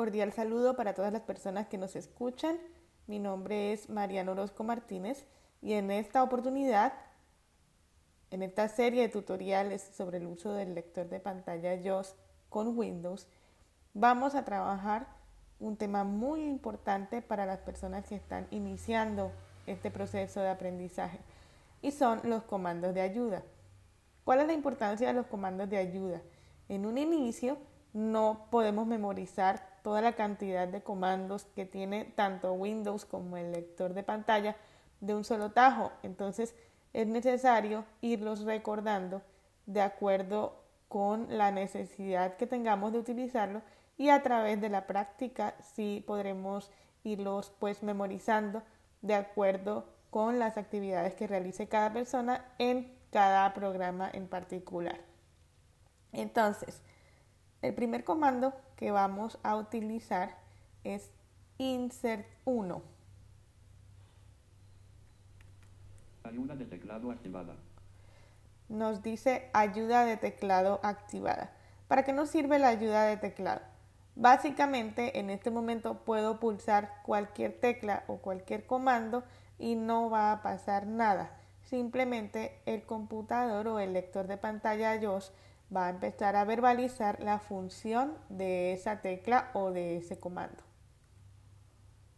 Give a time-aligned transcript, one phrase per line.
[0.00, 2.56] Cordial saludo para todas las personas que nos escuchan.
[3.06, 5.26] Mi nombre es Mariano Orozco Martínez
[5.60, 6.94] y en esta oportunidad,
[8.30, 12.14] en esta serie de tutoriales sobre el uso del lector de pantalla JOS
[12.48, 13.26] con Windows,
[13.92, 15.06] vamos a trabajar
[15.58, 19.32] un tema muy importante para las personas que están iniciando
[19.66, 21.18] este proceso de aprendizaje
[21.82, 23.42] y son los comandos de ayuda.
[24.24, 26.22] ¿Cuál es la importancia de los comandos de ayuda?
[26.70, 27.58] En un inicio
[27.92, 33.94] no podemos memorizar toda la cantidad de comandos que tiene tanto Windows como el lector
[33.94, 34.56] de pantalla
[35.00, 35.92] de un solo tajo.
[36.02, 36.54] Entonces
[36.92, 39.22] es necesario irlos recordando
[39.66, 43.62] de acuerdo con la necesidad que tengamos de utilizarlo
[43.96, 46.70] y a través de la práctica sí podremos
[47.04, 48.62] irlos pues memorizando
[49.02, 55.00] de acuerdo con las actividades que realice cada persona en cada programa en particular.
[56.12, 56.82] Entonces,
[57.62, 60.38] el primer comando que vamos a utilizar
[60.84, 61.10] es
[61.58, 62.82] insert 1.
[66.24, 67.56] Ayuda de teclado activada.
[68.70, 71.52] Nos dice ayuda de teclado activada.
[71.88, 73.60] ¿Para qué nos sirve la ayuda de teclado?
[74.16, 79.24] Básicamente en este momento puedo pulsar cualquier tecla o cualquier comando
[79.58, 81.36] y no va a pasar nada.
[81.64, 84.94] Simplemente el computador o el lector de pantalla
[85.74, 90.62] va a empezar a verbalizar la función de esa tecla o de ese comando.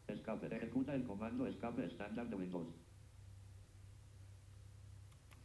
[0.08, 0.55] Escape.
[0.55, 2.75] Ejecuta el comando escape estándar de Windows.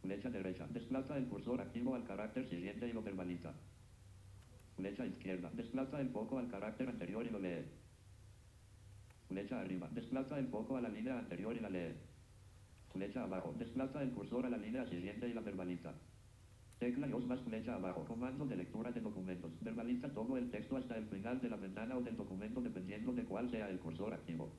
[0.02, 0.66] Flecha derecha.
[0.68, 3.52] Desplaza el cursor activo al carácter siguiente y lo verbaliza.
[4.76, 5.50] Flecha izquierda.
[5.52, 7.64] Desplaza el foco al carácter anterior y lo lee.
[9.28, 9.88] Flecha arriba.
[9.92, 11.94] Desplaza el foco a la línea anterior y la lee.
[12.92, 13.54] Flecha abajo.
[13.58, 15.92] Desplaza el cursor a la línea siguiente y la verbaliza.
[16.78, 18.04] Tecla y os más flecha abajo.
[18.04, 19.50] Comando de lectura de documentos.
[19.60, 23.24] Verbaliza todo el texto hasta el final de la ventana o del documento dependiendo de
[23.24, 24.50] cuál sea el cursor activo.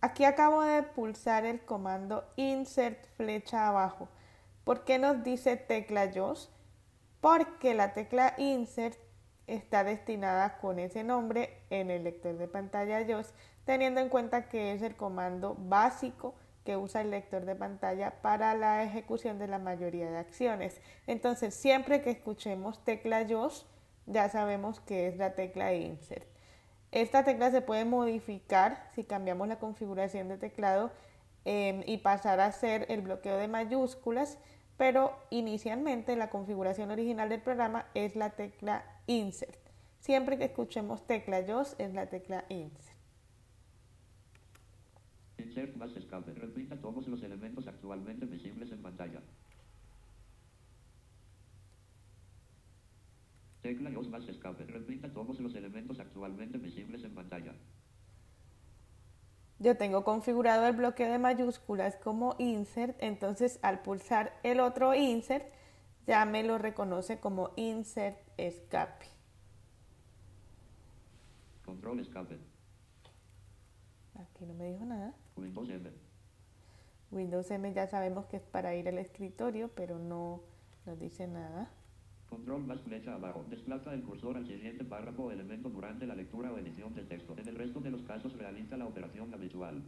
[0.00, 4.08] Aquí acabo de pulsar el comando insert flecha abajo.
[4.64, 6.52] ¿Por qué nos dice tecla JOS?
[7.20, 8.98] Porque la tecla insert
[9.46, 13.32] está destinada con ese nombre en el lector de pantalla JOS,
[13.64, 16.34] teniendo en cuenta que es el comando básico
[16.66, 20.82] que usa el lector de pantalla para la ejecución de la mayoría de acciones.
[21.06, 23.66] Entonces, siempre que escuchemos tecla JOS,
[24.04, 26.26] ya sabemos que es la tecla Insert.
[26.92, 30.90] Esta tecla se puede modificar si cambiamos la configuración de teclado
[31.44, 34.38] em, y pasar a ser el bloqueo de mayúsculas,
[34.76, 39.58] pero inicialmente la configuración original del programa es la tecla Insert.
[40.00, 42.85] Siempre que escuchemos tecla JOS es la tecla Insert.
[45.38, 46.32] Insert más escape.
[46.34, 49.20] Repita todos los elementos actualmente visibles en pantalla.
[53.62, 54.64] Tecla y os más escape.
[54.64, 57.52] Repita todos los elementos actualmente visibles en pantalla.
[59.58, 65.46] Yo tengo configurado el bloqueo de mayúsculas como insert, entonces al pulsar el otro insert
[66.06, 69.06] ya me lo reconoce como insert escape.
[71.64, 72.38] Control escape.
[74.14, 75.14] Aquí no me dijo nada.
[75.36, 75.90] Windows M.
[77.10, 80.42] Windows M ya sabemos que es para ir al escritorio, pero no
[80.86, 81.70] nos dice nada.
[82.28, 83.44] Control más flecha abajo.
[83.48, 87.36] Desplaza el cursor al siguiente párrafo o elemento durante la lectura o edición del texto.
[87.38, 89.82] En el resto de los casos realiza la operación habitual.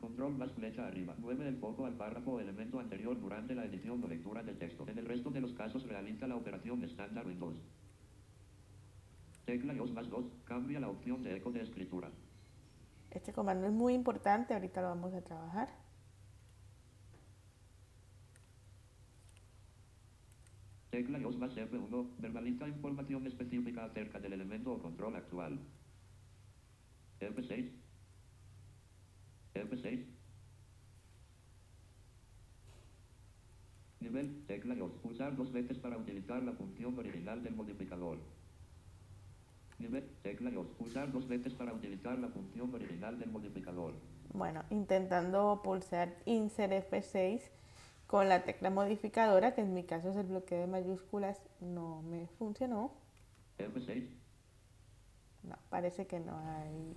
[0.00, 1.14] Control más flecha arriba.
[1.18, 4.88] Mueve el foco al párrafo o elemento anterior durante la edición o lectura del texto.
[4.88, 7.56] En el resto de los casos realiza la operación estándar Windows.
[9.44, 10.24] Tecla y os más 2.
[10.44, 12.10] Cambia la opción de eco de escritura.
[13.12, 15.68] Este comando es muy importante, ahorita lo vamos a trabajar.
[20.90, 22.16] Tecla y os más F1.
[22.18, 25.58] Verbaliza información específica acerca del elemento o control actual.
[27.20, 27.70] F6.
[29.54, 30.06] F6.
[34.00, 34.92] Nivel, tecla os.
[35.02, 38.18] Pulsar dos veces para utilizar la función original del modificador.
[40.22, 40.54] Tecla y.
[40.78, 43.94] Pulsar dos veces para utilizar la función original del modificador.
[44.32, 47.42] Bueno, intentando pulsar Insert F6
[48.06, 52.26] con la tecla modificadora, que en mi caso es el bloqueo de mayúsculas, no me
[52.38, 52.92] funcionó.
[53.58, 54.08] F6.
[55.42, 56.96] No, parece que no hay,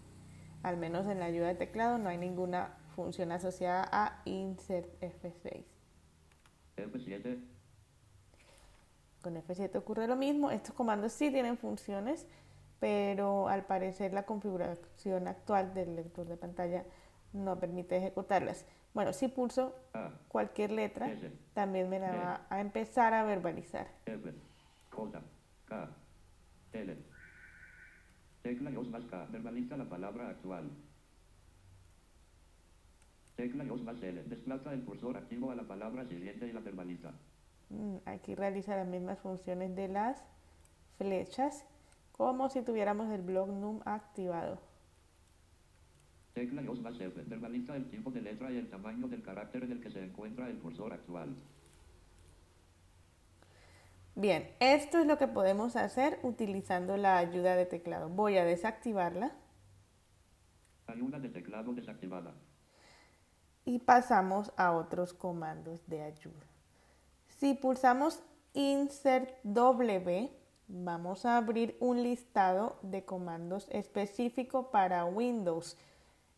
[0.63, 5.63] al menos en la ayuda de teclado, no hay ninguna función asociada a Insert F6.
[6.77, 7.39] F7.
[9.21, 10.51] Con F7 ocurre lo mismo.
[10.51, 12.27] Estos comandos sí tienen funciones,
[12.79, 16.85] pero al parecer la configuración actual del lector de pantalla
[17.33, 18.65] no permite ejecutarlas.
[18.93, 20.11] Bueno, si pulso A.
[20.29, 21.11] cualquier letra,
[21.53, 23.87] también me la va a empezar a verbalizar.
[28.41, 29.25] Tecla y más K.
[29.31, 30.69] Verbaliza la palabra actual.
[33.35, 34.23] Tecla y más L.
[34.23, 37.11] Desplaza el cursor activo a la palabra siguiente y la verbaliza.
[37.69, 40.23] Mm, Aquí realiza las mismas funciones de las
[40.97, 41.65] flechas,
[42.17, 44.61] como si tuviéramos el blog num activado.
[46.33, 47.23] Tecla y más F.
[47.23, 50.49] Verbaliza el tipo de letra y el tamaño del carácter en el que se encuentra
[50.49, 51.35] el cursor actual.
[54.15, 58.09] Bien, esto es lo que podemos hacer utilizando la ayuda de teclado.
[58.09, 59.33] Voy a desactivarla
[60.87, 62.33] Ayuda de teclado desactivada.
[63.65, 66.45] y pasamos a otros comandos de ayuda.
[67.29, 68.21] Si pulsamos
[68.53, 70.31] Insert W,
[70.67, 75.77] vamos a abrir un listado de comandos específico para Windows.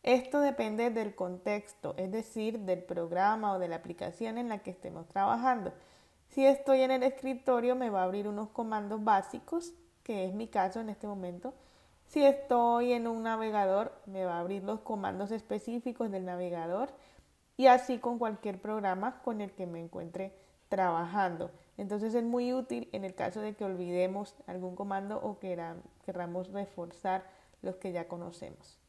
[0.04, 4.72] Esto depende del contexto, es decir, del programa o de la aplicación en la que
[4.72, 5.74] estemos trabajando.
[6.30, 10.48] Si estoy en el escritorio me va a abrir unos comandos básicos, que es mi
[10.48, 11.54] caso en este momento.
[12.06, 16.90] Si estoy en un navegador me va a abrir los comandos específicos del navegador
[17.58, 20.34] y así con cualquier programa con el que me encuentre
[20.70, 21.52] trabajando.
[21.78, 26.52] Entonces es muy útil en el caso de que olvidemos algún comando o quera- querramos
[26.52, 27.24] reforzar
[27.62, 28.80] los que ya conocemos.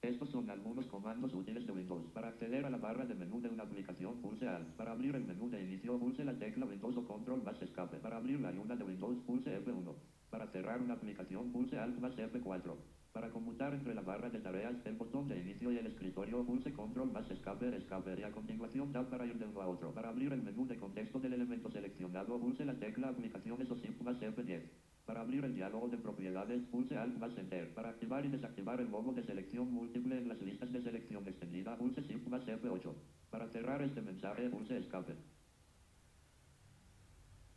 [0.00, 2.10] Estos son algunos comandos útiles de Windows.
[2.12, 4.68] Para acceder a la barra de menú de una aplicación, pulse Alt.
[4.76, 7.96] Para abrir el menú de inicio, pulse la tecla Windows o Control más escape.
[7.98, 9.94] Para abrir la ayuda de Windows, pulse F1.
[10.30, 12.76] Para cerrar una aplicación, pulse Alt más F4.
[13.18, 16.72] Para conmutar entre la barra de tareas, el botón de inicio y el escritorio, pulse
[16.72, 19.92] Control más escape, escape y a continuación Tab para ir de uno a otro.
[19.92, 24.00] Para abrir el menú de contexto del elemento seleccionado, pulse la tecla Aplicaciones o Shift
[24.02, 24.62] más F10.
[25.04, 27.74] Para abrir el diálogo de propiedades, pulse Alt más Enter.
[27.74, 31.76] Para activar y desactivar el modo de selección múltiple en las listas de selección extendida,
[31.76, 32.94] pulse Shift más F8.
[33.30, 35.16] Para cerrar este mensaje, pulse Escape.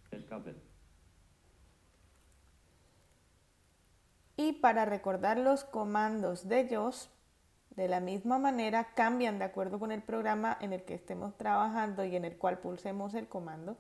[0.10, 0.71] Escape.
[4.52, 7.10] Y para recordar los comandos de JOS,
[7.78, 12.04] de la misma manera cambian de acuerdo con el programa en el que estemos trabajando
[12.04, 13.78] y en el cual pulsemos el comando.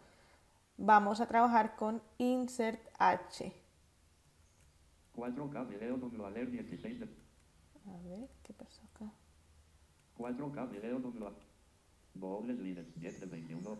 [0.77, 3.53] Vamos a trabajar con Insert H.
[5.13, 9.11] 4K video alert 16 de A ver, ¿qué pasó acá?
[10.17, 11.35] 4K video número
[12.13, 13.77] Dobles líderes 10 de 21.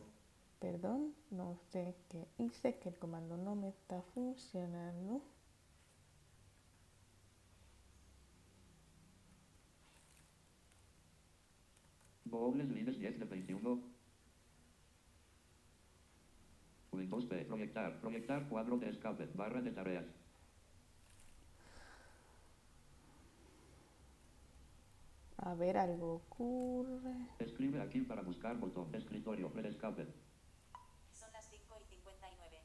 [0.59, 5.21] Perdón, no sé qué hice, que el comando no me está funcionando.
[12.31, 13.83] Dobles líderes 10 de 21.
[16.93, 17.45] Windows P.
[17.45, 17.99] Proyectar.
[17.99, 19.27] Proyectar cuadro de escape.
[19.35, 20.05] Barra de tareas.
[25.37, 27.27] A ver, algo ocurre.
[27.39, 28.95] Escribe aquí para buscar botón.
[28.95, 29.51] Escritorio.
[29.65, 30.07] Escape.
[31.11, 32.57] Son las 5 y 59.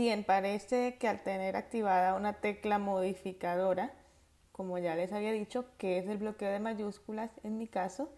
[0.00, 3.92] Bien, parece que al tener activada una tecla modificadora,
[4.50, 8.08] como ya les había dicho, que es el bloqueo de mayúsculas en mi caso,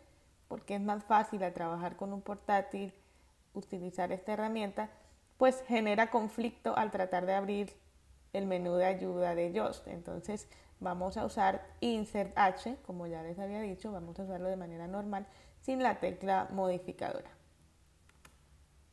[0.47, 2.95] porque es más fácil al trabajar con un portátil
[3.53, 4.91] utilizar esta herramienta,
[5.39, 7.73] pues genera conflicto al tratar de abrir
[8.33, 9.89] el menú de ayuda de Yoast.
[9.89, 10.47] Entonces
[10.79, 14.87] vamos a usar Insert H, como ya les había dicho, vamos a usarlo de manera
[14.87, 15.27] normal
[15.63, 17.42] sin la tecla modificadora.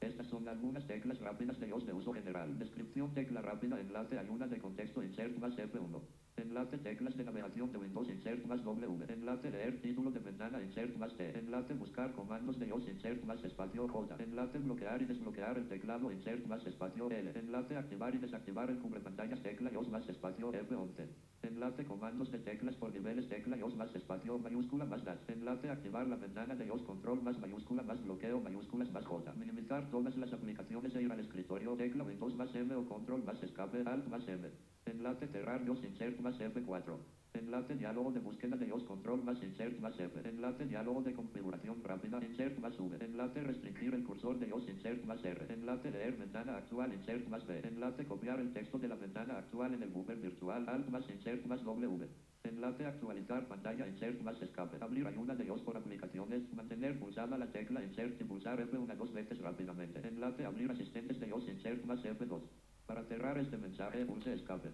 [0.01, 2.57] Estas son algunas teclas rápidas de iOS de uso general.
[2.57, 6.01] Descripción, tecla rápida, enlace, ayuda de contexto, insert más F1.
[6.37, 9.05] Enlace, teclas de navegación de Windows, insert más W.
[9.09, 11.37] Enlace, leer, título de ventana, insert más T.
[11.37, 14.23] Enlace, buscar comandos de iOS, insert más espacio J.
[14.23, 17.31] Enlace, bloquear y desbloquear el teclado, insert más espacio L.
[17.35, 21.07] Enlace, activar y desactivar el cubre pantallas, tecla iOS más espacio F11.
[21.49, 25.17] Enlace, comandos de teclas por niveles, tecla iOS más espacio mayúscula más dash.
[25.29, 29.33] Enlace, activar la ventana de iOS, control más mayúscula más bloqueo, mayúsculas más J.
[29.33, 33.41] Minimizar todas las aplicaciones e ir al escritorio, tecla Windows más M o control más
[33.41, 34.47] escape, alt más M.
[34.89, 36.97] Enlace, cerrar iOS, insert más F4.
[37.33, 40.27] Enlace, diálogo de búsqueda de iOS, control más insert más F.
[40.27, 42.97] Enlace, diálogo de configuración rápida, insert más V.
[43.05, 45.45] Enlace, restringir el cursor de iOS, insert más R.
[45.53, 47.61] Enlace, leer ventana actual, insert más B.
[47.63, 51.45] Enlace, copiar el texto de la ventana actual en el buffer virtual, alt más insert
[51.45, 52.07] más W.
[52.43, 54.77] Enlace, actualizar pantalla, insert más escape.
[54.81, 56.51] Abrir ayuda de iOS por aplicaciones.
[56.53, 59.99] Mantener pulsada la tecla insert y pulsar F1 dos veces rápidamente.
[60.07, 62.41] Enlace, abrir asistentes de iOS, insert más F2.
[62.89, 64.03] Para cerrar este mensaje,
[64.33, 64.71] escape.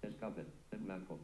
[0.00, 1.18] Escape, en blanco.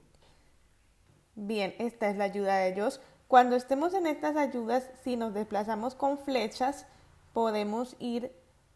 [1.37, 3.01] Bien, esta es la ayuda de ellos.
[3.29, 6.89] Cuando estemos en estas ayudas, si nos desplazamos con flechas,
[7.35, 8.33] podemos ir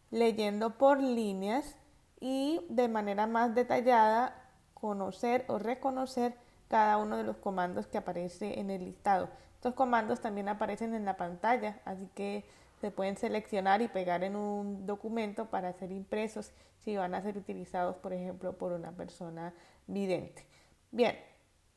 [0.09, 1.75] leyendo por líneas
[2.21, 4.33] y de manera más detallada
[4.73, 6.33] conocer o reconocer
[6.69, 9.27] cada uno de los comandos que aparece en el listado.
[9.55, 12.45] Estos comandos también aparecen en la pantalla, así que
[12.83, 17.37] se pueden seleccionar y pegar en un documento para ser impresos si van a ser
[17.37, 19.53] utilizados, por ejemplo, por una persona
[19.87, 20.45] vidente.
[20.91, 21.15] Bien,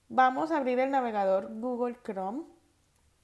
[0.08, 2.42] vamos a abrir el navegador Google Chrome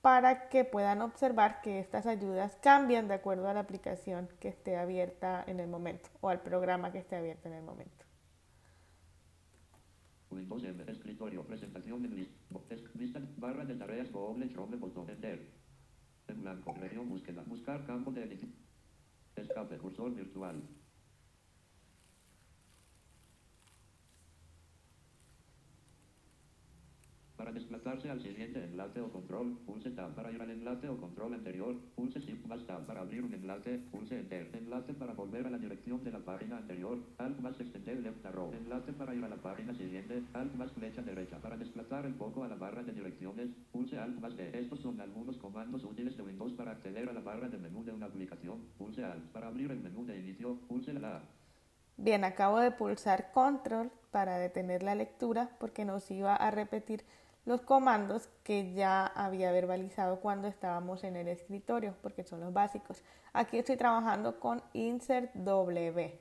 [0.00, 4.76] para que puedan observar que estas ayudas cambian de acuerdo a la aplicación que esté
[4.76, 8.04] abierta en el momento o al programa que esté abierto en el momento.
[16.28, 18.54] En blanco, región, búsqueda, buscar campo de edición.
[19.36, 20.62] Escape, cursor virtual.
[27.42, 31.34] Para desplazarse al siguiente enlace o control, pulse Tab para ir al enlace o control
[31.34, 34.48] anterior, pulse Shift más Tab para abrir un enlace, pulse Enter.
[34.54, 38.52] Enlace para volver a la dirección de la página anterior, Alt más extender left arrow.
[38.52, 41.38] Enlace para ir a la página siguiente, Alt más flecha derecha.
[41.38, 44.56] Para desplazar el foco a la barra de direcciones, pulse Alt más D.
[44.56, 47.90] Estos son algunos comandos útiles de Windows para acceder a la barra de menú de
[47.90, 49.32] una aplicación, pulse Alt.
[49.32, 51.22] Para abrir el menú de inicio, pulse la A.
[51.96, 57.04] Bien, acabo de pulsar Control para detener la lectura porque nos iba a repetir
[57.44, 63.02] los comandos que ya había verbalizado cuando estábamos en el escritorio, porque son los básicos.
[63.32, 66.18] Aquí estoy trabajando con Insert W.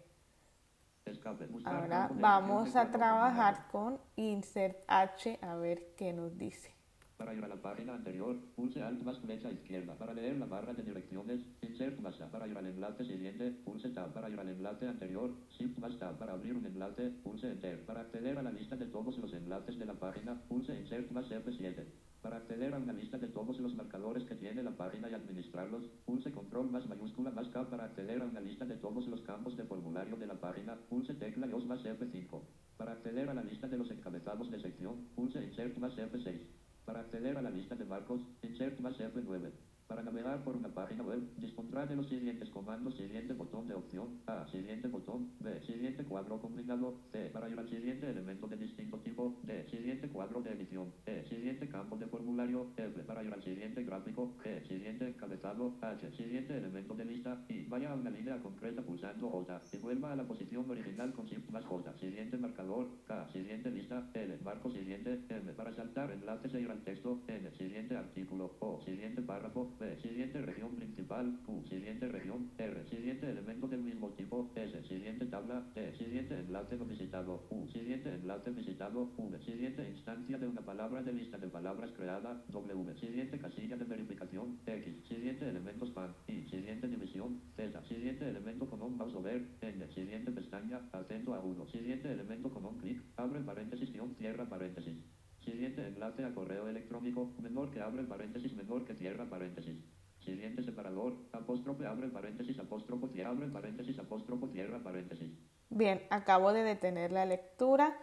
[1.65, 6.80] Ahora vamos a trabajar con Insert H a ver qué nos dice.
[7.21, 9.93] Para ir a la página anterior, pulse Alt más flecha izquierda.
[9.93, 12.31] Para leer la barra de direcciones, Insert más A.
[12.31, 14.11] Para ir al enlace siguiente, pulse Tab.
[14.11, 16.17] Para ir al enlace anterior, Shift más Tab.
[16.17, 17.85] Para abrir un enlace, pulse Enter.
[17.85, 21.29] Para acceder a la lista de todos los enlaces de la página, pulse Insert más
[21.29, 21.85] F7.
[22.23, 25.83] Para acceder a una lista de todos los marcadores que tiene la página y administrarlos,
[26.07, 27.69] pulse Control más mayúscula más K.
[27.69, 31.13] Para acceder a una lista de todos los campos de formulario de la página, pulse
[31.13, 32.41] tecla y más F5.
[32.77, 36.39] Para acceder a la lista de los encabezados de sección, pulse Insert más F6.
[36.85, 39.51] Para acceder a la lista de marcos, insert más F9.
[39.91, 44.21] Para navegar por una página web, dispondrá de los siguientes comandos, siguiente botón de opción,
[44.25, 48.99] A, siguiente botón, B, siguiente cuadro combinado, C, para ir al siguiente elemento de distinto
[48.99, 53.43] tipo, D, siguiente cuadro de edición, E, siguiente campo de formulario, F, para ir al
[53.43, 58.41] siguiente gráfico, G, siguiente encabezado, H, siguiente elemento de lista, y vaya a una línea
[58.41, 62.87] concreta pulsando J, y vuelva a la posición original con Shift más J, siguiente marcador,
[63.07, 67.51] K, siguiente lista, L, marco siguiente, M, para saltar enlaces e ir al texto, N,
[67.57, 73.67] siguiente artículo, O, siguiente párrafo, B, siguiente región principal, Q, siguiente región, R, siguiente elemento
[73.67, 79.09] del mismo tipo, S, siguiente tabla, T, siguiente enlace no visitado, U, siguiente enlace visitado,
[79.17, 83.85] V, siguiente instancia de una palabra de lista de palabras creada, W, siguiente casilla de
[83.85, 89.41] verificación, X, siguiente elemento span, Y, siguiente división, Z, siguiente elemento con un mouse over,
[89.61, 95.20] N, siguiente pestaña, acento agudo, siguiente elemento con un clic, abre paréntesis, guion, cierra paréntesis.
[95.43, 99.77] Siguiente enlace a correo electrónico, menor que abre paréntesis, menor que cierra paréntesis.
[100.19, 105.31] Siguiente separador, apóstrofe, abre paréntesis, apóstrofo, cierra, abre paréntesis, apóstrofo, cierra paréntesis.
[105.69, 107.97] Bien, acabo de detener la lectura.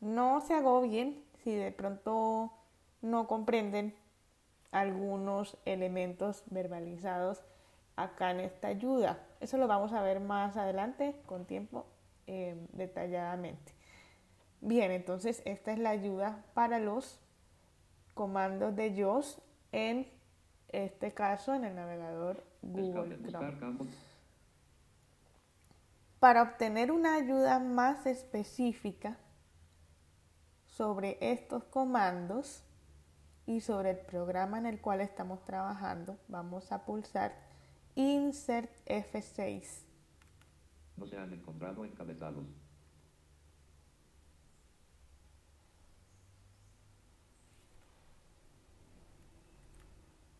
[0.00, 2.52] No se agobien si de pronto
[3.00, 3.94] no comprenden
[4.72, 7.44] algunos elementos verbalizados
[7.94, 9.20] acá en esta ayuda.
[9.40, 11.86] Eso lo vamos a ver más adelante con tiempo
[12.26, 13.71] eh, detalladamente.
[14.62, 17.18] Bien, entonces esta es la ayuda para los
[18.14, 19.42] comandos de JOS
[19.72, 20.08] en
[20.68, 23.90] este caso en el navegador Google Chrome.
[26.20, 29.18] Para obtener una ayuda más específica
[30.66, 32.62] sobre estos comandos
[33.46, 37.34] y sobre el programa en el cual estamos trabajando, vamos a pulsar
[37.96, 39.82] Insert F6.
[40.96, 42.44] no se han encontrado encabezados.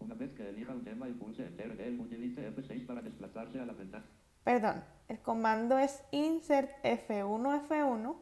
[0.05, 0.43] Una vez que
[0.73, 4.05] un tema utilice F6 para desplazarse a la ventana.
[4.45, 8.17] Perdón, el comando es Insert F1 F1.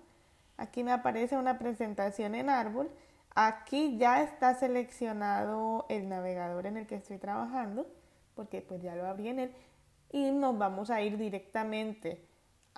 [0.59, 2.91] Aquí me aparece una presentación en árbol.
[3.35, 7.87] Aquí ya está seleccionado el navegador en el que estoy trabajando,
[8.35, 9.53] porque pues ya lo abrí en él.
[10.13, 12.27] Y nos vamos a ir directamente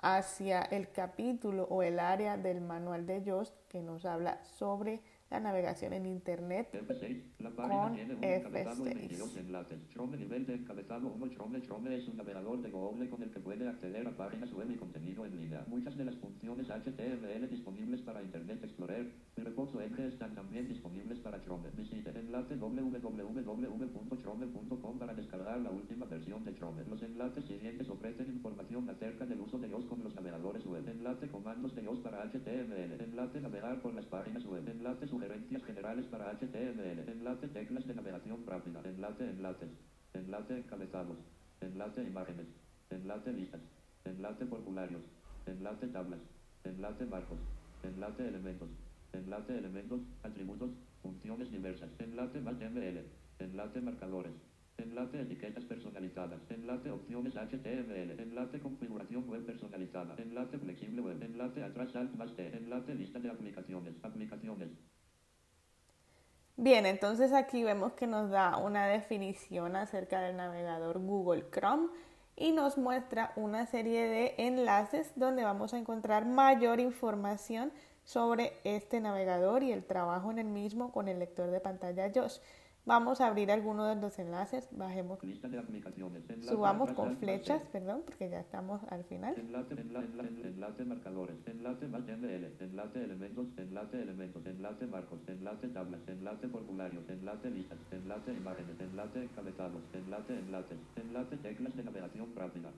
[0.01, 5.01] hacia el capítulo o el área del manual de Yoast que nos habla sobre
[5.33, 8.99] la navegación en Internet F6, la página Con tiene un encabezado y F6.
[8.99, 9.79] 22 enlaces.
[9.89, 11.29] Chrome nivel de encabezado 1.
[11.29, 14.69] Chrome Chrome es un navegador de Google con el que puede acceder a páginas web
[14.69, 15.65] y contenido en línea.
[15.67, 21.17] Muchas de las funciones HTML disponibles para Internet Explorer y Reposo Edge están también disponibles
[21.17, 21.71] para Chrome.
[21.71, 26.83] Visite el enlace www.chrome.com para descargar la última versión de Chrome.
[26.85, 30.87] Los enlaces siguientes ofrecen información acerca del uso de iOS con los navegadores web.
[30.87, 33.01] Enlace comandos de iOS para HTML.
[33.01, 34.69] Enlace navegar por las páginas web.
[34.69, 37.09] Enlace Sugerencias generales para HTML.
[37.09, 38.81] Enlace teclas de navegación rápida.
[38.83, 39.69] Enlace enlaces.
[40.13, 41.17] Enlace encabezados.
[41.61, 42.47] Enlace imágenes.
[42.89, 43.61] Enlace listas.
[44.03, 45.01] Enlace formularios.
[45.45, 46.19] Enlace tablas.
[46.65, 47.39] Enlace marcos.
[47.83, 48.67] Enlace elementos.
[49.13, 51.89] Enlace elementos, atributos, funciones diversas.
[51.99, 53.05] Enlace más ML.
[53.39, 54.33] Enlace marcadores.
[54.77, 56.41] Enlace etiquetas personalizadas.
[56.49, 58.19] Enlace opciones HTML.
[58.19, 60.15] Enlace configuración web personalizada.
[60.17, 61.23] Enlace flexible web.
[61.23, 62.57] Enlace atrás alt más T.
[62.57, 63.95] Enlace lista de aplicaciones.
[64.03, 64.69] Aplicaciones.
[66.55, 71.89] Bien, entonces aquí vemos que nos da una definición acerca del navegador Google Chrome
[72.35, 77.71] y nos muestra una serie de enlaces donde vamos a encontrar mayor información
[78.03, 82.37] sobre este navegador y el trabajo en el mismo con el lector de pantalla Josh.
[82.85, 85.17] Vamos a abrir alguno de los enlaces, bajemos.
[85.23, 87.15] Enlace subamos con T.
[87.15, 89.35] flechas, perdón, porque ya estamos al final.
[89.37, 95.69] Enlace, enlace, enlace, enlace marcadores, enlace más ML, enlace elementos, enlace elementos, enlace marcos, enlace
[95.69, 102.35] tablas, enlace formularios, enlace listas, enlace imágenes, enlace encabezados, enlace enlaces, enlace teclas de navegación
[102.35, 102.69] rápida,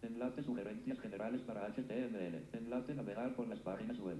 [0.00, 4.16] enlace sugerencias generales para HTML, enlace navegar por las páginas web.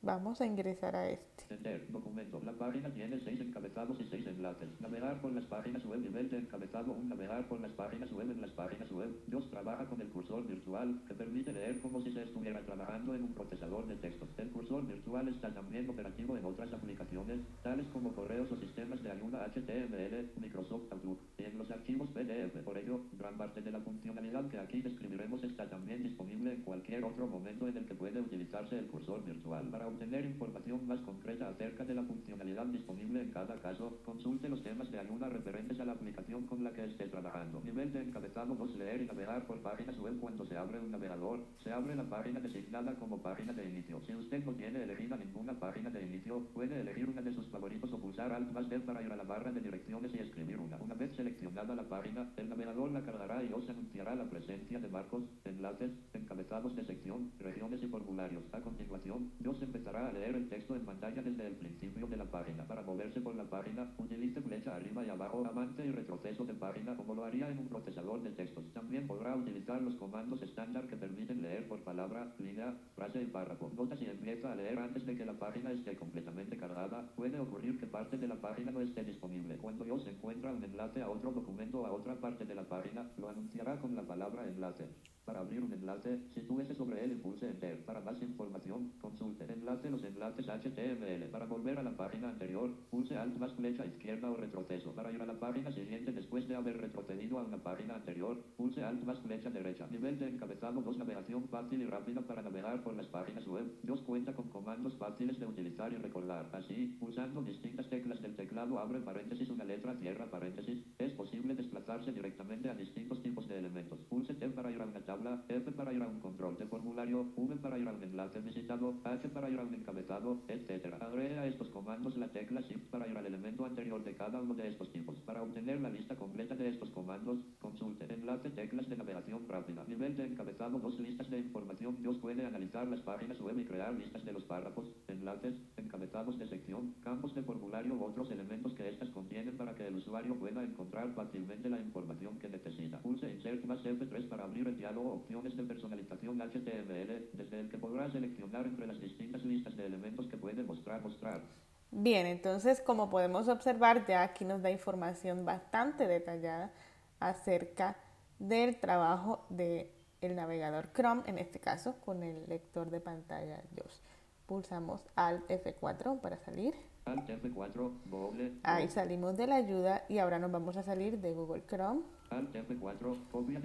[0.00, 1.28] Vamos a ingresar a este.
[1.50, 2.40] Enter, documento.
[2.44, 4.68] La página tiene seis encabezados y seis enlaces.
[4.80, 7.08] Navegar por las páginas web, nivel de encabezado 1.
[7.08, 9.08] Navegar por las páginas web en las páginas web.
[9.26, 13.24] Dios trabaja con el cursor virtual que permite leer como si se estuviera trabajando en
[13.24, 14.28] un procesador de textos.
[14.36, 19.10] El cursor virtual está también operativo en otras aplicaciones, tales como correos o sistemas de
[19.10, 22.62] ayuda HTML, Microsoft Outlook y en los archivos PDF.
[22.62, 27.02] Por ello, gran parte de la funcionalidad que aquí describiremos está también disponible en cualquier
[27.02, 29.66] otro momento en el que puede utilizarse el cursor virtual.
[29.70, 34.62] Para obtener información más concreta acerca de la funcionalidad disponible en cada caso, consulte los
[34.62, 37.60] temas de ayuda referentes a la aplicación con la que esté trabajando.
[37.64, 38.76] Nivel de encabezado 2.
[38.76, 41.44] Leer y navegar por páginas web cuando se abre un navegador.
[41.62, 44.00] Se abre la página designada como página de inicio.
[44.06, 47.92] Si usted no tiene elegida ninguna página de inicio, puede elegir una de sus favoritos
[47.92, 50.76] o pulsar Alt más D para ir a la barra de direcciones y escribir una.
[50.78, 54.88] Una vez seleccionada la página, el navegador la cargará y os anunciará la presencia de
[54.88, 58.44] marcos, enlaces, encabezados de sección, regiones y formularios.
[58.52, 62.24] A continuación, Dios empezará a leer el texto en pantalla desde el principio de la
[62.24, 62.66] página.
[62.66, 66.96] Para moverse por la página, utilice flecha arriba y abajo, avance y retroceso de página
[66.96, 68.64] como lo haría en un procesador de textos.
[68.74, 73.70] También podrá utilizar los comandos estándar que permiten leer por palabra, línea, frase y párrafo.
[73.76, 77.78] Nota si empieza a leer antes de que la página esté completamente cargada, puede ocurrir
[77.78, 79.58] que parte de la página no esté disponible.
[79.58, 82.68] Cuando yo se encuentra un enlace a otro documento o a otra parte de la
[82.68, 84.88] página, lo anunciará con la palabra enlace.
[85.28, 87.84] Para abrir un enlace, sitúese sobre él y pulse Enter.
[87.84, 91.28] Para más información, consulte enlace los enlaces HTML.
[91.30, 94.94] Para volver a la página anterior, pulse Alt más flecha izquierda o retroceso.
[94.94, 98.82] Para ir a la página siguiente después de haber retrocedido a una página anterior, pulse
[98.82, 99.86] Alt más flecha derecha.
[99.90, 100.96] Nivel de encabezado 2.
[100.96, 103.70] Navegación fácil y rápida para navegar por las páginas web.
[103.82, 106.48] Dios cuenta con comandos fáciles de utilizar y recordar.
[106.54, 112.12] Así, pulsando distintas teclas del teclado abre paréntesis una letra cierra paréntesis, es posible desplazarse
[112.12, 113.98] directamente a distintos tipos de elementos.
[114.08, 115.17] Pulse T para ir a una tabla,
[115.48, 119.00] F para ir a un control de formulario, V para ir a un enlace visitado,
[119.04, 120.94] H para ir a un encabezado, etc.
[121.00, 124.54] Agregue a estos comandos la tecla Shift para ir al elemento anterior de cada uno
[124.54, 125.16] de estos tipos.
[125.26, 129.84] Para obtener la lista completa de estos comandos, consulte enlace teclas de navegación rápida.
[129.88, 131.96] Nivel de encabezado, dos listas de información.
[132.00, 135.54] Dios puede analizar las páginas web y crear listas de los párrafos, enlaces,
[135.98, 139.96] encabezados de sección, campos de formulario u otros elementos que estas contienen para que el
[139.96, 142.98] usuario pueda encontrar fácilmente la información que necesita.
[142.98, 147.78] Pulse Insert más F3 para abrir el diálogo Opciones de personalización HTML, desde el que
[147.78, 151.42] podrá seleccionar entre las distintas listas de elementos que puede mostrar, mostrar.
[151.90, 156.72] Bien, entonces como podemos observar, ya aquí nos da información bastante detallada
[157.18, 157.96] acerca
[158.38, 159.90] del trabajo del
[160.36, 164.00] navegador Chrome, en este caso con el lector de pantalla JOS.
[164.48, 166.74] Pulsamos Alt F4 para salir.
[167.04, 168.54] Alt F4, doble.
[168.64, 172.54] Ahí salimos de la ayuda y ahora nos vamos a salir de Google Chrome Alt
[172.54, 173.60] F4, copia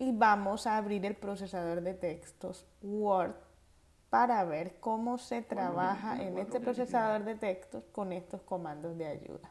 [0.00, 3.34] y vamos a abrir el procesador de textos Word
[4.08, 9.50] para ver cómo se trabaja en este procesador de textos con estos comandos de ayuda.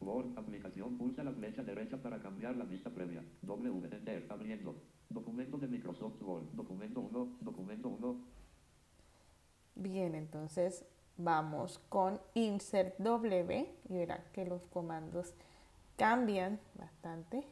[0.00, 3.24] Word, aplicación, pulsa la flecha derecha para cambiar la vista previa.
[3.42, 4.76] W, enter, abriendo.
[5.10, 8.20] Documento de Microsoft Word, documento 1, documento 1,
[9.78, 10.84] Bien, entonces
[11.18, 15.34] vamos con Insert W y verán que los comandos
[15.96, 17.46] cambian bastante.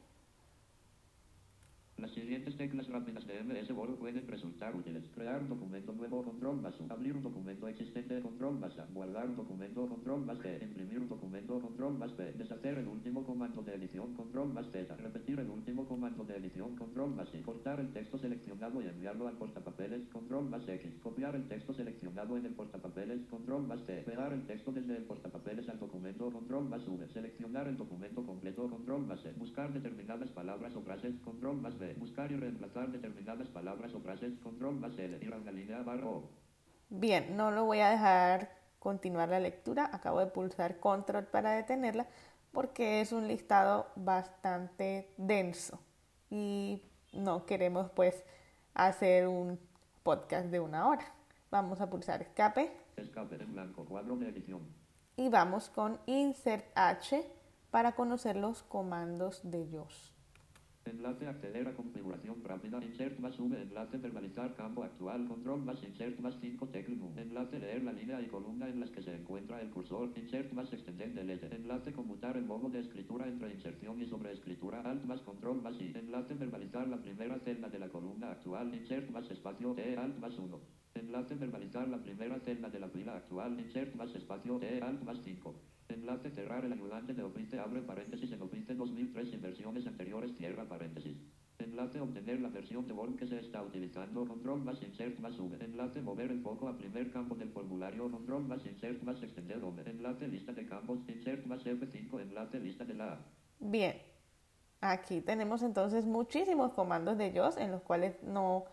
[1.99, 5.03] Las siguientes teclas rápidas de MS Word pueden resultar útiles.
[5.15, 6.75] Crear un documento nuevo, control más.
[6.91, 8.75] Abrir un documento existente, control más.
[8.93, 10.59] Guardar un documento, control más B.
[10.61, 12.35] Imprimir un documento, control más B.
[12.35, 14.95] Deshacer el último comando de edición, control más Z.
[14.95, 17.31] Repetir el último comando de edición, control más.
[17.47, 20.93] Cortar el texto seleccionado y enviarlo al portapapeles, control más X.
[21.03, 24.03] Copiar el texto seleccionado en el portapapeles, control más T.
[24.03, 27.09] Pegar el texto desde el portapapeles al documento, control más V.
[27.09, 29.33] Seleccionar el documento completo, control más E.
[29.39, 31.86] Buscar determinadas palabras o frases, control más B.
[31.95, 35.19] Buscar y reemplazar determinadas palabras o frases, control más L.
[35.21, 36.31] Ir a una línea barra O.
[36.89, 39.91] Bien, no lo voy a dejar continuar la lectura.
[39.93, 42.07] Acabo de pulsar control para detenerla
[42.53, 45.79] porque es un listado bastante denso
[46.31, 48.25] y no queremos pues
[48.75, 49.59] hacer un
[50.03, 51.13] podcast de una hora.
[51.51, 54.61] Vamos a pulsar escape Escape en blanco, cuadro de edición.
[55.17, 57.27] y vamos con insert H
[57.71, 60.15] para conocer los comandos de JOS.
[60.87, 62.79] Enlace acceder a configuración rápida.
[62.83, 63.61] Insert más V.
[63.61, 65.27] Enlace verbalizar campo actual.
[65.27, 67.13] Control más insert más 5 tecla U.
[67.17, 70.13] Enlace leer la línea y columna en las que se encuentra el cursor.
[70.17, 71.55] Insert más extender delete.
[71.55, 74.81] Enlace conmutar el modo de escritura entre inserción y sobreescritura.
[74.83, 75.93] Alt más control más I.
[75.97, 78.73] Enlace verbalizar la primera celda de la columna actual.
[78.73, 79.97] Insert más espacio T.
[79.97, 80.61] Alt más 1.
[80.95, 83.59] Enlace verbalizar la primera celda de la fila actual.
[83.59, 84.81] Insert más espacio T.
[84.81, 85.76] Alt más 5.
[85.89, 90.65] Enlace cerrar el ayudante de Office abre paréntesis en Office 2003 y versiones anteriores cierra
[90.65, 91.17] paréntesis.
[91.59, 95.65] Enlace obtener la versión de Word que se está utilizando control más insert más V.
[95.65, 99.83] Enlace mover el foco a primer campo del formulario control más insert más extender home.
[99.87, 103.19] Enlace lista de campos insert más F5 enlace lista de la A.
[103.59, 103.97] Bien,
[104.81, 108.65] aquí tenemos entonces muchísimos comandos de JOS en los cuales no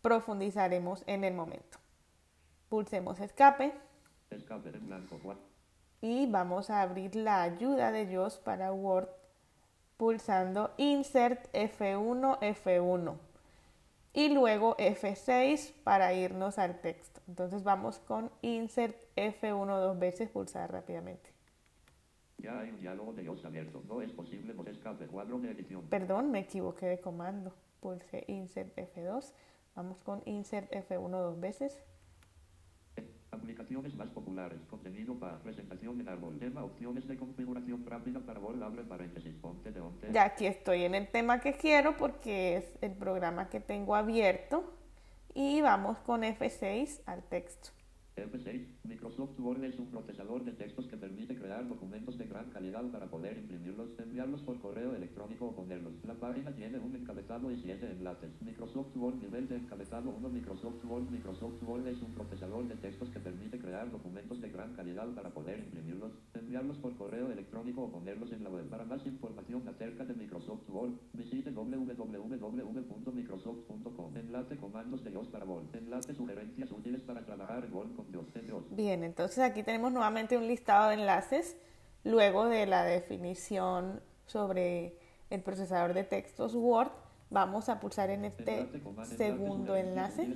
[0.00, 1.78] profundizaremos en el momento.
[2.68, 3.72] Pulsemos escape
[4.30, 5.18] Escape en blanco.
[6.00, 9.08] Y vamos a abrir la ayuda de JOS para Word
[9.96, 13.16] pulsando Insert F1 F1
[14.14, 17.20] y luego F6 para irnos al texto.
[17.28, 21.30] Entonces vamos con Insert F1 dos veces, pulsar rápidamente.
[22.38, 23.82] Ya hay un diálogo de Dios abierto.
[23.88, 25.06] No es posible no escape.
[25.08, 25.82] Cuadro de edición.
[25.88, 27.52] Perdón, me equivoqué de comando.
[27.80, 29.32] Pulse Insert F2.
[29.74, 31.80] Vamos con Insert F1 dos veces.
[33.48, 34.58] Aplicaciones más populares.
[34.68, 36.38] Contenido para presentación en árbol.
[36.38, 38.62] Tema opciones de configuración rápida para Word.
[38.62, 39.34] Abre paréntesis.
[39.40, 40.12] Ponte de onte.
[40.12, 44.70] Ya aquí estoy en el tema que quiero porque es el programa que tengo abierto.
[45.32, 47.70] Y vamos con F6 al texto.
[48.16, 48.66] F6.
[48.88, 53.06] Microsoft Word es un procesador de textos que permite crear documentos de gran calidad para
[53.06, 55.92] poder imprimirlos, enviarlos por correo electrónico o ponerlos.
[56.04, 58.30] La página tiene un encabezado y siete enlaces.
[58.40, 60.26] Microsoft Word nivel de encabezado 1.
[60.30, 61.10] Microsoft Word.
[61.10, 65.28] Microsoft Word es un procesador de textos que permite crear documentos de gran calidad para
[65.28, 68.70] poder imprimirlos, enviarlos por correo electrónico o ponerlos en la web.
[68.70, 74.16] Para más información acerca de Microsoft Word, visite www.microsoft.com.
[74.16, 75.66] Enlace comandos de Dios para Word.
[75.74, 78.24] Enlace sugerencias útiles para trabajar en Word con Dios.
[78.34, 78.64] En Dios.
[78.78, 81.56] Bien, entonces aquí tenemos nuevamente un listado de enlaces
[82.04, 84.96] luego de la definición sobre
[85.30, 86.92] el procesador de textos Word.
[87.28, 88.68] Vamos a pulsar en este
[89.16, 90.32] segundo enlace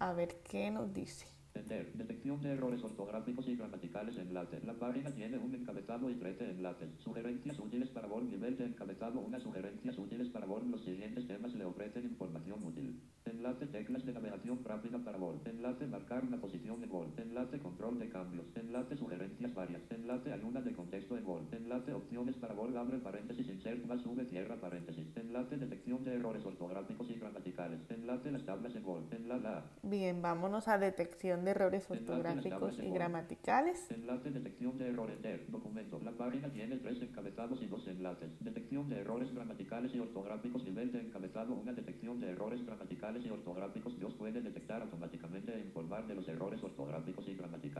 [0.00, 1.26] a ver qué nos dice.
[1.52, 1.92] Entender.
[1.94, 4.60] Detección de errores ortográficos y gramaticales enlace.
[4.64, 6.88] La página tiene un encabezado y 13 enlaces.
[7.02, 8.24] Sugerencias útiles para Word.
[8.24, 9.18] Nivel de encabezado.
[9.18, 10.66] Unas sugerencias útiles para Word.
[10.66, 13.00] Los siguientes temas le ofrecen información útil.
[13.24, 15.48] Enlace teclas de navegación rápida para Word.
[15.48, 17.18] Enlace marcar una posición en Word.
[17.18, 18.46] Enlace control de cambios.
[18.54, 19.82] Enlace sugerencias varias.
[19.90, 21.52] Enlace ayuda de contexto en Word.
[21.52, 22.76] Enlace opciones para Word.
[22.76, 25.08] Abre paréntesis insert más V cierra paréntesis.
[25.16, 27.80] Enlace detección de errores ortográficos y gramaticales.
[27.90, 29.12] Enlace las tablas en Word.
[29.12, 33.90] Enlace la Bien, vámonos a detección de errores ortográficos y gramaticales.
[33.90, 36.00] Enlace detección de errores de documento.
[36.04, 38.30] La página tiene tres encabezados y dos enlaces.
[38.40, 40.64] Detección de errores gramaticales y ortográficos.
[40.64, 41.54] Nivel de encabezado.
[41.54, 43.98] Una detección de errores gramaticales y ortográficos.
[43.98, 47.79] Dios puede detectar automáticamente e informar de los errores ortográficos y gramaticales.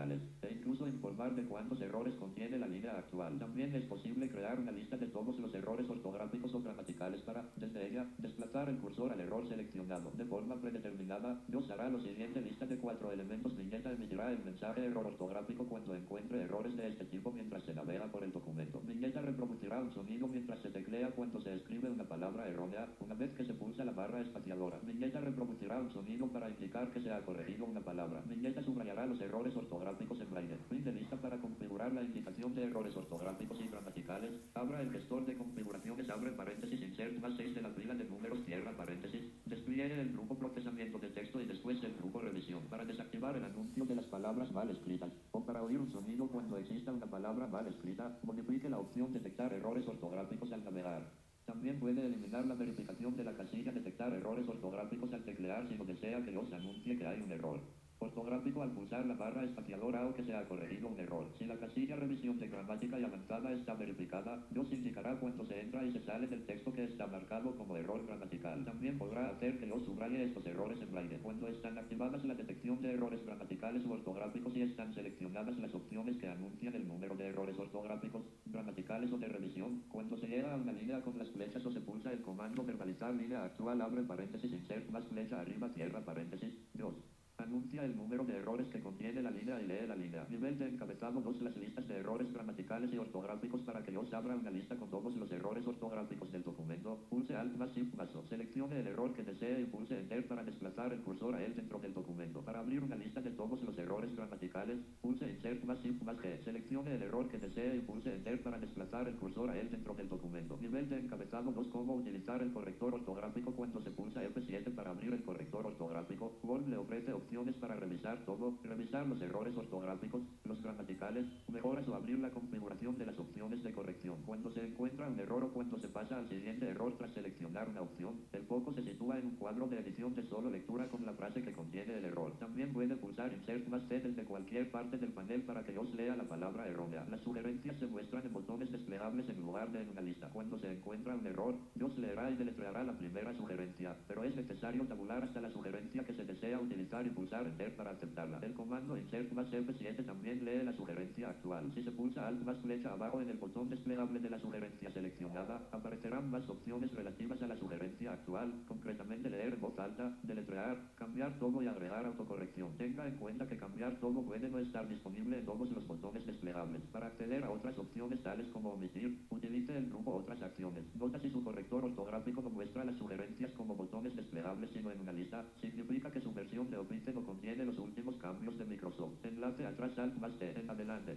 [1.20, 3.38] De cuántos errores contiene la línea actual.
[3.38, 7.88] También es posible crear una lista de todos los errores ortográficos o gramaticales para, desde
[7.88, 10.12] ella, desplazar el cursor al error seleccionado.
[10.16, 13.56] De forma predeterminada, Dios hará siguiente lista de cuatro elementos.
[13.56, 18.06] Viñeta emitirá el mensaje error ortográfico cuando encuentre errores de este tipo mientras se navega
[18.10, 18.80] por el documento.
[18.80, 23.32] Viñeta reproducirá un sonido mientras se teclea cuando se escribe una palabra errónea, una vez
[23.34, 24.78] que se pulsa la barra espaciadora.
[24.82, 28.22] Viñeta reproducirá un sonido para indicar que se ha corregido una palabra.
[28.26, 30.56] Viñeta subrayará los errores ortográficos en braille.
[30.68, 34.30] Fin de lista para configurar la indicación de errores ortográficos y gramaticales.
[34.54, 38.44] Abra el gestor de configuraciones, abre paréntesis, insert más 6 de la fila de números,
[38.44, 39.22] cierra paréntesis.
[39.44, 42.62] Despliegue el grupo procesamiento de texto y después el grupo revisión.
[42.68, 46.56] Para desactivar el anuncio de las palabras mal escritas o para oír un sonido cuando
[46.58, 51.10] exista una palabra mal escrita, modifique la opción detectar errores ortográficos al navegar.
[51.44, 55.84] También puede eliminar la verificación de la casilla detectar errores ortográficos al teclear si no
[55.84, 57.60] desea que os anuncie que hay un error
[58.00, 61.26] ortográfico al pulsar la barra espaciadora o que se ha corregido un error.
[61.38, 65.84] Si la casilla revisión de gramática y avanzada está verificada, nos indicará cuando se entra
[65.84, 68.64] y se sale del texto que está marcado como error gramatical.
[68.64, 71.18] También podrá hacer que os subraye estos errores en braille.
[71.22, 76.16] Cuando están activadas la detección de errores gramaticales o ortográficos y están seleccionadas las opciones
[76.16, 80.56] que anuncian el número de errores ortográficos, gramaticales o de revisión, cuando se llega a
[80.56, 84.52] una línea con las flechas o se pulsa el comando verbalizar línea actual abre paréntesis
[84.52, 87.19] insert más flecha arriba cierra paréntesis 2.
[87.40, 90.26] Anuncia el número de errores que contiene la línea y lee la línea.
[90.28, 91.40] Nivel de encabezado 2.
[91.40, 95.16] Las listas de errores gramaticales y ortográficos para que os abra una lista con todos
[95.16, 97.06] los errores ortográficos del documento.
[97.08, 98.22] Pulse Alt más Shift más O.
[98.28, 101.78] Seleccione el error que desee y pulse Enter para desplazar el cursor a él dentro
[101.78, 102.42] del documento.
[102.42, 106.44] Para abrir una lista de todos los errores gramaticales, pulse Insert más Shift más G.
[106.44, 109.94] Seleccione el error que desee y pulse Enter para desplazar el cursor a él dentro
[109.94, 110.58] del documento.
[110.60, 111.68] Nivel de encabezado 2.
[111.68, 116.38] Cómo utilizar el corrector ortográfico cuando se pulsa F7 para abrir el corrector ortográfico.
[116.42, 117.29] Word le ofrece opciones
[117.60, 123.06] para revisar todo, revisar los errores ortográficos, los gramaticales, mejoras o abrir la configuración de
[123.06, 124.16] las opciones de corrección.
[124.26, 127.82] Cuando se encuentra un error o cuando se pasa al siguiente error tras seleccionar una
[127.82, 131.12] opción, el foco se sitúa en un cuadro de edición de solo lectura con la
[131.12, 132.32] frase que contiene el error.
[132.40, 136.16] También puede pulsar Insert más C desde cualquier parte del panel para que os lea
[136.16, 137.06] la palabra errónea.
[137.08, 140.28] Las sugerencias se muestran en botones desplegables en lugar de en una lista.
[140.30, 144.84] Cuando se encuentra un error, Dios leerá y deletreará la primera sugerencia, pero es necesario
[144.84, 148.38] tabular hasta la sugerencia que se desea utilizar y pulsar para aceptarla.
[148.40, 151.70] El comando insert más F7 también lee la sugerencia actual.
[151.74, 155.68] Si se pulsa alt más flecha abajo en el botón desplegable de la sugerencia seleccionada,
[155.70, 161.62] aparecerán más opciones relativas a la sugerencia actual, concretamente leer voz alta, deletrear, cambiar todo
[161.62, 162.74] y agregar autocorrección.
[162.78, 166.80] Tenga en cuenta que cambiar todo puede no estar disponible en todos los botones desplegables.
[166.90, 170.84] Para acceder a otras opciones tales como omitir, utilice el grupo otras acciones.
[170.94, 175.12] Nota si su corrector ortográfico no muestra las sugerencias como botones desplegables sino en una
[175.12, 179.24] lista, significa que su versión de Omite no contiene los últimos cambios de Microsoft.
[179.24, 181.16] Enlace atrás, alt más en adelante.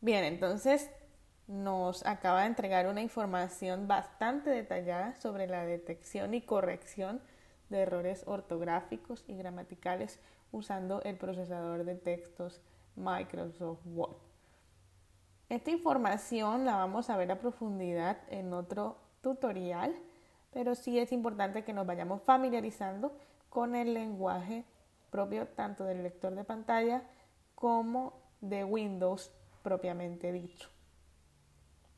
[0.00, 0.90] Bien, entonces
[1.48, 7.20] nos acaba de entregar una información bastante detallada sobre la detección y corrección
[7.70, 10.20] de errores ortográficos y gramaticales
[10.52, 12.60] usando el procesador de textos
[12.96, 14.16] Microsoft Word.
[15.48, 19.96] Esta información la vamos a ver a profundidad en otro tutorial,
[20.52, 23.16] pero sí es importante que nos vayamos familiarizando
[23.48, 24.64] con el lenguaje
[25.10, 27.02] propio tanto del lector de pantalla
[27.54, 29.32] como de Windows
[29.62, 30.68] propiamente dicho.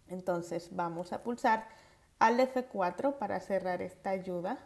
[0.08, 1.68] Entonces vamos a pulsar
[2.18, 4.58] al F4 para cerrar esta ayuda.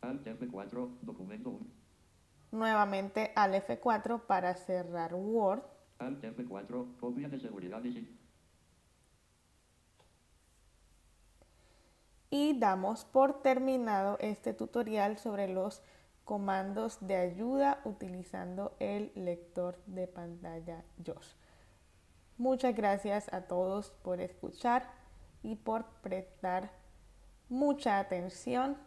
[0.00, 1.58] Alt F4, documento
[2.50, 5.62] Nuevamente al F4 para cerrar Word.
[5.98, 8.16] Alt F4, copia de seguridad y
[12.34, 15.84] y damos por terminado este tutorial sobre los
[16.24, 21.36] comandos de ayuda utilizando el lector de pantalla JOS.
[22.36, 24.90] Muchas gracias a todos por escuchar
[25.44, 26.72] y por prestar
[27.48, 28.78] mucha atención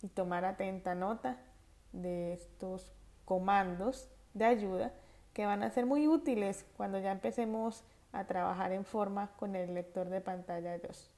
[0.00, 1.36] y tomar atenta nota
[1.90, 2.92] de estos
[3.24, 4.92] comandos de ayuda
[5.32, 9.74] que van a ser muy útiles cuando ya empecemos a trabajar en forma con el
[9.74, 11.17] lector de pantalla JOS.